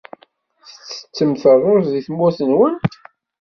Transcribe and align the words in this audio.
Tettettemt 0.87 1.43
ṛṛuz 1.55 1.85
deg 1.93 2.05
tmurt-nwent? 2.07 2.93